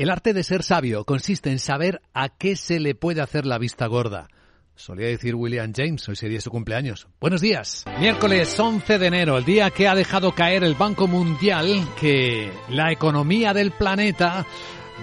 [0.00, 3.58] El arte de ser sabio consiste en saber a qué se le puede hacer la
[3.58, 4.28] vista gorda.
[4.74, 7.06] Solía decir William James, hoy sería su cumpleaños.
[7.20, 7.84] Buenos días.
[7.98, 12.90] Miércoles 11 de enero, el día que ha dejado caer el Banco Mundial que la
[12.90, 14.46] economía del planeta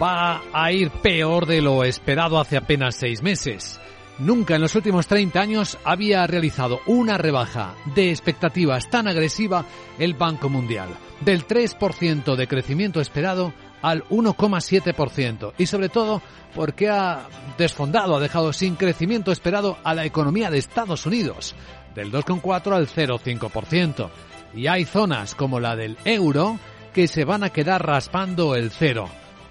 [0.02, 3.80] va a ir peor de lo esperado hace apenas seis meses.
[4.18, 9.64] Nunca en los últimos 30 años había realizado una rebaja de expectativas tan agresiva
[10.00, 10.90] el Banco Mundial,
[11.22, 16.22] del 3% de crecimiento esperado al 1,7% y sobre todo
[16.56, 17.28] porque ha
[17.58, 21.56] desfondado, ha dejado sin crecimiento esperado a la economía de Estados Unidos,
[21.94, 24.10] del 2,4 al 0,5%.
[24.56, 26.58] Y hay zonas como la del euro
[26.94, 29.08] que se van a quedar raspando el cero.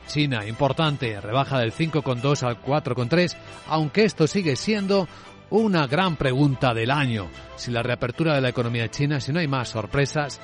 [0.08, 3.36] China, importante, rebaja del 5,2 al 4,3,
[3.68, 5.08] aunque esto sigue siendo
[5.50, 7.28] una gran pregunta del año.
[7.56, 10.40] Si la reapertura de la economía china, si no hay más sorpresas,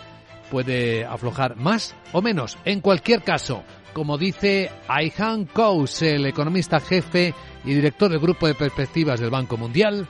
[0.52, 2.58] puede aflojar más o menos.
[2.66, 7.34] En cualquier caso, como dice Aihan Kous, el economista jefe
[7.64, 10.06] y director del Grupo de Perspectivas del Banco Mundial,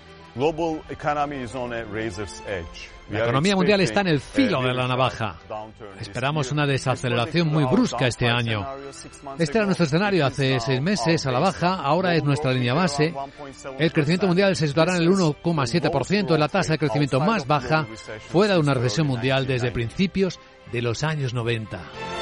[3.13, 5.39] la economía mundial está en el filo de la navaja.
[6.01, 8.67] Esperamos una desaceleración muy brusca este año.
[9.39, 13.15] Este era nuestro escenario hace seis meses a la baja, ahora es nuestra línea base.
[13.79, 17.87] El crecimiento mundial se situará en el 1,7%, la tasa de crecimiento más baja
[18.29, 20.41] fuera de una recesión mundial desde principios
[20.73, 22.22] de los años 90.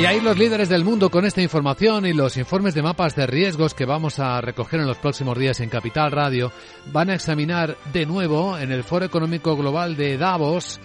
[0.00, 3.26] Y ahí los líderes del mundo con esta información y los informes de mapas de
[3.26, 6.52] riesgos que vamos a recoger en los próximos días en Capital Radio
[6.90, 10.80] van a examinar de nuevo en el Foro Económico Global de Davos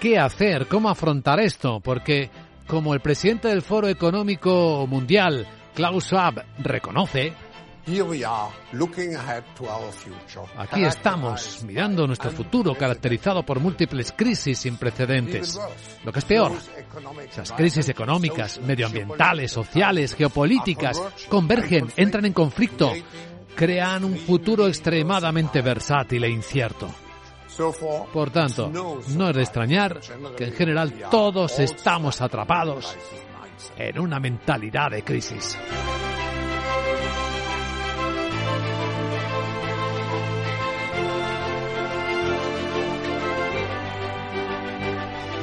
[0.00, 2.30] qué hacer, cómo afrontar esto, porque
[2.66, 7.34] como el presidente del Foro Económico Mundial, Klaus Schwab, reconoce,
[10.56, 15.58] Aquí estamos mirando nuestro futuro caracterizado por múltiples crisis sin precedentes.
[16.04, 16.52] Lo que es peor,
[17.28, 22.92] esas crisis económicas, medioambientales, sociales, geopolíticas, convergen, entran en conflicto,
[23.56, 26.88] crean un futuro extremadamente versátil e incierto.
[28.12, 28.70] Por tanto,
[29.08, 30.00] no es de extrañar
[30.36, 32.96] que en general todos estamos atrapados
[33.76, 35.58] en una mentalidad de crisis.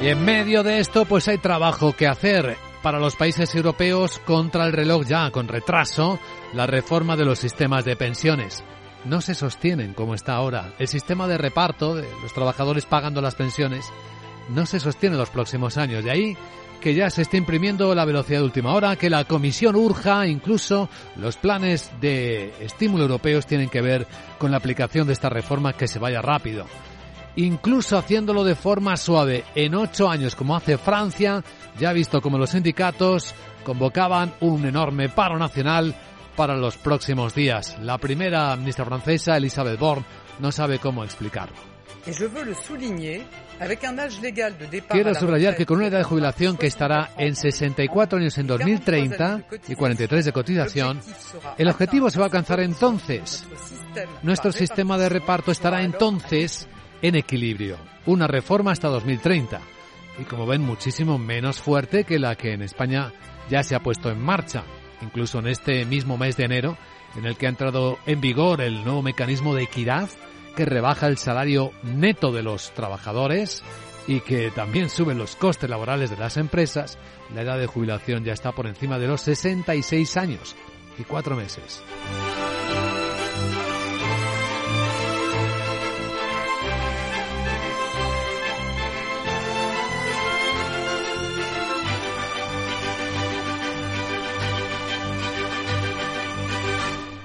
[0.02, 4.64] Y en medio de esto, pues hay trabajo que hacer para los países europeos contra
[4.64, 6.18] el reloj ya con retraso,
[6.54, 8.64] la reforma de los sistemas de pensiones.
[9.04, 10.72] No se sostienen como está ahora.
[10.78, 13.84] El sistema de reparto de los trabajadores pagando las pensiones
[14.48, 16.02] no se sostiene en los próximos años.
[16.02, 16.34] De ahí
[16.80, 20.88] que ya se está imprimiendo la velocidad de última hora, que la Comisión urja, incluso
[21.16, 24.06] los planes de estímulo europeos tienen que ver
[24.38, 26.64] con la aplicación de esta reforma que se vaya rápido
[27.44, 29.44] incluso haciéndolo de forma suave.
[29.54, 31.42] En ocho años, como hace Francia,
[31.78, 33.34] ya ha visto como los sindicatos
[33.64, 35.94] convocaban un enorme paro nacional
[36.36, 37.78] para los próximos días.
[37.80, 40.04] La primera ministra francesa, Elisabeth Borne,
[40.38, 41.56] no sabe cómo explicarlo.
[44.88, 49.42] Quiero subrayar que con una edad de jubilación que estará en 64 años en 2030
[49.68, 51.00] y 43 de cotización,
[51.58, 53.44] el objetivo se va a alcanzar entonces.
[54.22, 56.66] Nuestro sistema de reparto estará entonces
[57.02, 57.76] en equilibrio.
[58.06, 59.60] Una reforma hasta 2030.
[60.18, 63.12] Y como ven, muchísimo menos fuerte que la que en España
[63.48, 64.64] ya se ha puesto en marcha,
[65.02, 66.76] incluso en este mismo mes de enero,
[67.16, 70.08] en el que ha entrado en vigor el nuevo mecanismo de equidad
[70.56, 73.62] que rebaja el salario neto de los trabajadores
[74.06, 76.98] y que también sube los costes laborales de las empresas,
[77.34, 80.56] la edad de jubilación ya está por encima de los 66 años
[80.98, 81.82] y cuatro meses.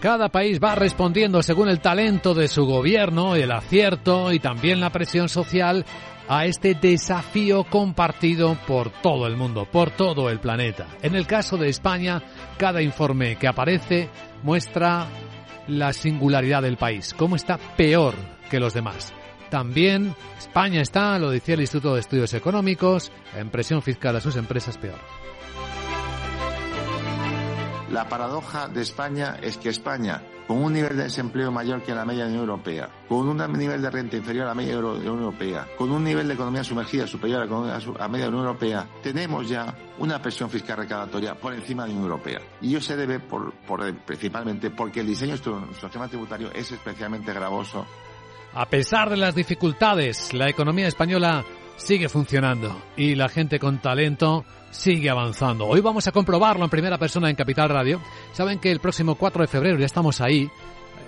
[0.05, 4.91] Cada país va respondiendo según el talento de su gobierno, el acierto y también la
[4.91, 5.83] presión social
[6.27, 10.85] a este desafío compartido por todo el mundo, por todo el planeta.
[11.01, 12.21] En el caso de España,
[12.59, 14.09] cada informe que aparece
[14.43, 15.07] muestra
[15.67, 18.13] la singularidad del país, cómo está peor
[18.51, 19.11] que los demás.
[19.49, 24.35] También España está, lo decía el Instituto de Estudios Económicos, en presión fiscal a sus
[24.35, 24.99] empresas peor.
[27.91, 32.03] La paradoja de España es que España, con un nivel de desempleo mayor que la
[32.03, 34.81] media de la Unión Europea, con un nivel de renta inferior a la media de
[34.81, 38.37] la Unión Europea, con un nivel de economía sumergida superior a la media de la
[38.37, 42.39] Unión Europea, tenemos ya una presión fiscal recaudatoria por encima de la Unión Europea.
[42.59, 43.53] Y ello se debe por,
[44.05, 47.85] principalmente porque el diseño de nuestro sistema tributario es especialmente gravoso.
[48.55, 51.43] A pesar de las dificultades, la economía española
[51.77, 55.65] sigue funcionando y la gente con talento sigue avanzando.
[55.65, 58.01] Hoy vamos a comprobarlo en primera persona en Capital Radio.
[58.33, 60.49] Saben que el próximo 4 de febrero ya estamos ahí.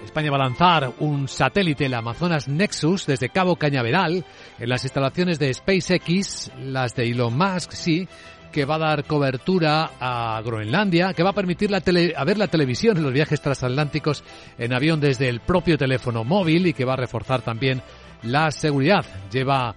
[0.03, 4.23] España va a lanzar un satélite, el Amazonas Nexus, desde Cabo Cañaveral,
[4.59, 8.07] en las instalaciones de SpaceX, las de Elon Musk, sí,
[8.51, 12.47] que va a dar cobertura a Groenlandia, que va a permitir la a ver la
[12.47, 14.23] televisión en los viajes transatlánticos
[14.57, 17.81] en avión desde el propio teléfono móvil y que va a reforzar también
[18.23, 19.05] la seguridad.
[19.31, 19.75] Lleva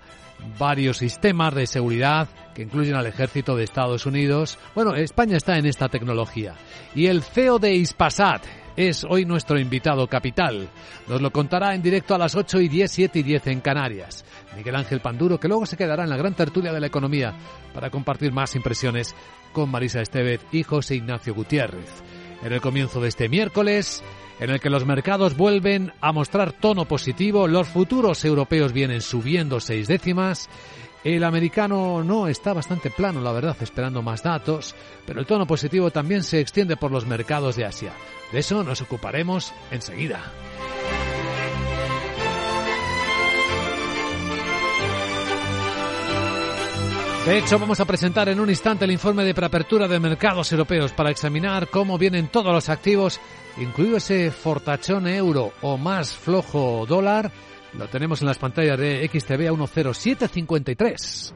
[0.58, 4.58] varios sistemas de seguridad que incluyen al ejército de Estados Unidos.
[4.74, 6.54] Bueno, España está en esta tecnología.
[6.94, 8.44] Y el CEO de Ispasat
[8.76, 10.68] es hoy nuestro invitado capital.
[11.08, 14.24] Nos lo contará en directo a las 8 y 10, 7 y 10 en Canarias.
[14.56, 17.34] Miguel Ángel Panduro, que luego se quedará en la gran tertulia de la economía
[17.74, 19.14] para compartir más impresiones
[19.52, 22.19] con Marisa Estevez y José Ignacio Gutiérrez.
[22.42, 24.02] En el comienzo de este miércoles,
[24.38, 29.60] en el que los mercados vuelven a mostrar tono positivo, los futuros europeos vienen subiendo
[29.60, 30.48] seis décimas,
[31.04, 34.74] el americano no está bastante plano, la verdad, esperando más datos,
[35.06, 37.92] pero el tono positivo también se extiende por los mercados de Asia.
[38.32, 40.20] De eso nos ocuparemos enseguida.
[47.26, 50.92] De hecho, vamos a presentar en un instante el informe de preapertura de mercados europeos
[50.92, 53.20] para examinar cómo vienen todos los activos,
[53.58, 57.30] incluido ese fortachón euro o más flojo dólar.
[57.74, 61.34] Lo tenemos en las pantallas de XTV a 10753.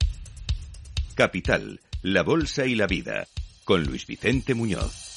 [1.14, 3.28] Capital, la Bolsa y la Vida,
[3.64, 5.13] con Luis Vicente Muñoz.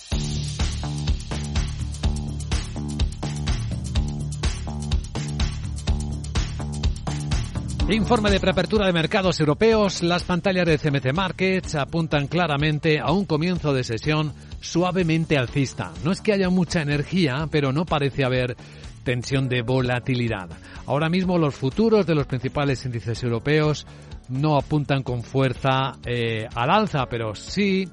[7.90, 10.04] Informe de preapertura de mercados europeos.
[10.04, 15.94] Las pantallas de CMC Markets apuntan claramente a un comienzo de sesión suavemente alcista.
[16.04, 18.58] No es que haya mucha energía, pero no parece haber
[19.06, 20.50] tensión de volatilidad.
[20.86, 23.88] Ahora mismo los futuros de los principales índices europeos
[24.28, 27.88] no apuntan con fuerza eh, al alza, pero sí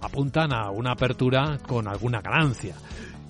[0.00, 2.74] apuntan a una apertura con alguna ganancia.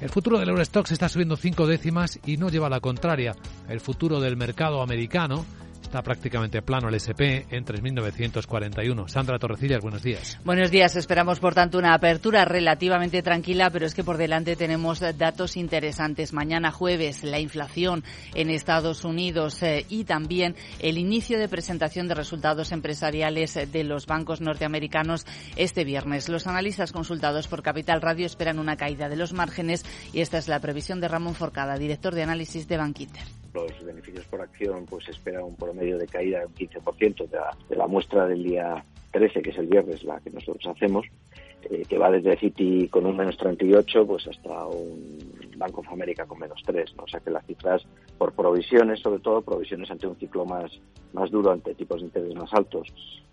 [0.00, 3.34] El futuro del Eurostox está subiendo cinco décimas y no lleva la contraria.
[3.68, 5.44] El futuro del mercado americano
[5.86, 9.06] Está prácticamente plano el SP en 3.941.
[9.06, 10.36] Sandra Torrecillas, buenos días.
[10.44, 10.96] Buenos días.
[10.96, 16.32] Esperamos, por tanto, una apertura relativamente tranquila, pero es que por delante tenemos datos interesantes.
[16.32, 18.02] Mañana jueves, la inflación
[18.34, 24.06] en Estados Unidos eh, y también el inicio de presentación de resultados empresariales de los
[24.06, 25.24] bancos norteamericanos
[25.54, 26.28] este viernes.
[26.28, 30.48] Los analistas consultados por Capital Radio esperan una caída de los márgenes y esta es
[30.48, 33.22] la previsión de Ramón Forcada, director de análisis de Bankinter
[33.56, 37.56] los beneficios por acción pues espera un promedio de caída de un 15% de la,
[37.68, 41.06] de la muestra del día 13, que es el viernes, la que nosotros hacemos,
[41.70, 46.24] eh, que va desde Citi con un menos 38 pues hasta un Banco of America
[46.26, 46.94] con menos 3.
[46.96, 47.04] ¿no?
[47.04, 47.82] O sea que las cifras
[48.18, 50.70] por provisiones, sobre todo provisiones ante un ciclo más,
[51.12, 52.88] más duro, ante tipos de interés más altos,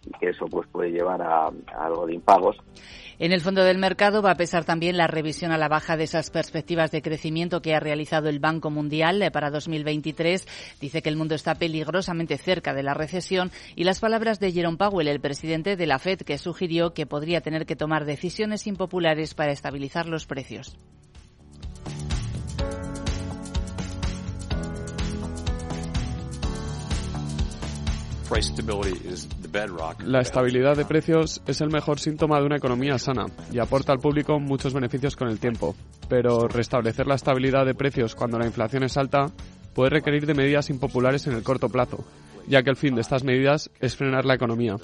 [0.06, 2.58] y que eso pues puede llevar a algo de impagos.
[3.20, 6.06] En el fondo del mercado va a pesar también la revisión a la baja de
[6.06, 10.48] esas perspectivas de crecimiento que ha realizado el Banco Mundial eh, para 2023.
[10.82, 14.78] Dice que el mundo está peligrosamente cerca de la recesión y las palabras de Jerome
[14.78, 19.36] Powell, el presidente de la Fed, que sugirió que podría tener que tomar decisiones impopulares
[19.36, 20.76] para estabilizar los precios.
[30.06, 34.00] La estabilidad de precios es el mejor síntoma de una economía sana y aporta al
[34.00, 35.76] público muchos beneficios con el tiempo.
[36.10, 39.32] Pero restablecer la estabilidad de precios cuando la inflación es alta
[39.74, 42.04] puede requerir de medidas impopulares en el corto plazo,
[42.48, 44.78] ya que el fin de estas medidas es frenar la economía.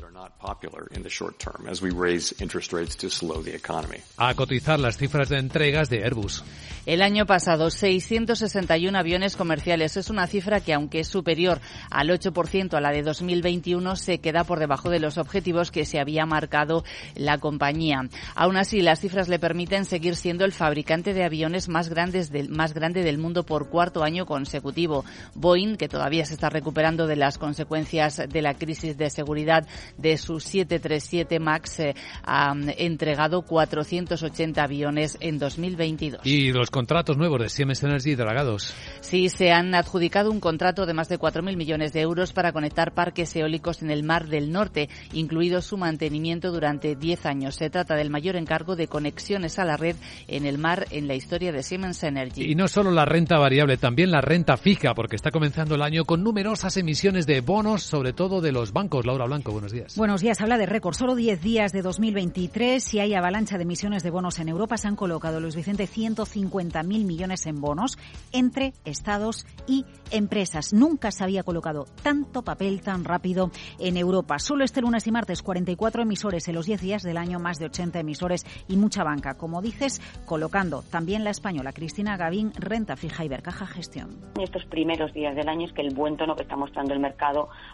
[4.17, 6.43] A cotizar las cifras de entregas de Airbus.
[6.85, 9.97] El año pasado, 661 aviones comerciales.
[9.97, 11.59] Es una cifra que, aunque es superior
[11.91, 15.99] al 8% a la de 2021, se queda por debajo de los objetivos que se
[15.99, 16.83] había marcado
[17.15, 18.09] la compañía.
[18.33, 22.49] Aún así, las cifras le permiten seguir siendo el fabricante de aviones más, grandes del,
[22.49, 25.05] más grande del mundo por cuarto año consecutivo.
[25.35, 30.17] Boeing, que todavía se está recuperando de las consecuencias de la crisis de seguridad de
[30.17, 36.25] su 737 MAX, eh, ha entregado 480 aviones en 2022.
[36.25, 38.73] Y los contratos nuevos de Siemens Energy dragados.
[39.01, 42.93] Sí, se han adjudicado un contrato de más de 4.000 millones de euros para conectar
[42.93, 47.55] parques eólicos en el Mar del Norte, incluido su mantenimiento durante 10 años.
[47.55, 49.95] Se trata del mayor encargo de conexiones a la red
[50.27, 52.43] en el mar en la historia de Siemens Energy.
[52.43, 56.05] Y no solo la renta variable, también la renta fija, porque está comenzando el año
[56.05, 59.05] con numerosas emisiones de de bonos, sobre todo de los bancos.
[59.05, 59.95] Laura Blanco, buenos días.
[59.95, 60.93] Buenos días, habla de récord.
[60.93, 64.75] Solo 10 días de 2023 y hay avalancha de emisiones de bonos en Europa.
[64.75, 67.97] Se han colocado, Luis Vicente, 150.000 millones en bonos
[68.33, 70.73] entre estados y empresas.
[70.73, 74.37] Nunca se había colocado tanto papel tan rápido en Europa.
[74.39, 77.67] Solo este lunes y martes 44 emisores en los 10 días del año, más de
[77.67, 79.35] 80 emisores y mucha banca.
[79.35, 84.09] Como dices, colocando también la española Cristina Gavín, renta fija y Bercaja Gestión.
[84.35, 86.99] En estos primeros días del año es que el buen tono que está mostrando el
[86.99, 87.28] mercado,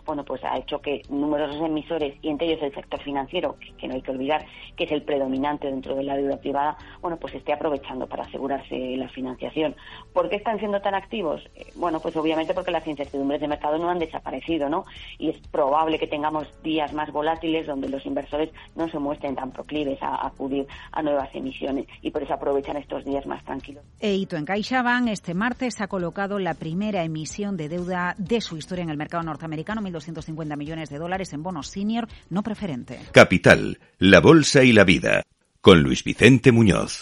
[0.05, 3.93] bueno, pues ha hecho que numerosos emisores y entre ellos el sector financiero, que, no
[3.93, 4.45] hay que olvidar
[4.75, 8.75] que es el predominante dentro de la deuda privada, bueno, pues esté aprovechando para asegurarse
[8.97, 9.75] la financiación.
[10.13, 11.41] ¿Por qué están siendo tan activos?
[11.55, 14.85] Eh, bueno, pues obviamente porque las incertidumbres de mercado no han desaparecido, ¿no?
[15.17, 19.51] Y es probable que tengamos días más volátiles donde los inversores no se muestren tan
[19.51, 23.83] proclives a, acudir a nuevas emisiones y por eso aprovechan estos días más tranquilos.
[23.99, 28.83] Eito en CaixaBank este martes ha colocado la primera emisión de deuda de su historia
[28.83, 32.99] en el mercado norteamericano, 1.250 millones de dólares en bonos senior no preferente.
[33.11, 35.23] Capital, la bolsa y la vida,
[35.61, 36.93] con Luis Vicente Muñoz.